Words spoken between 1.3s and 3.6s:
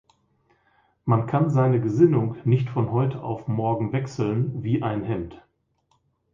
seine Gesinnung nicht von heute auf